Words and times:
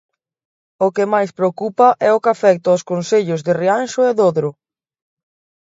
O 0.85 0.87
que 0.95 1.05
máis 1.13 1.29
preocupa 1.39 1.87
é 2.07 2.09
o 2.17 2.21
que 2.23 2.33
afecta 2.35 2.75
os 2.77 2.85
concellos 2.91 3.41
de 3.45 3.51
Rianxo 3.61 4.01
e 4.09 4.11
Dodro. 4.21 4.49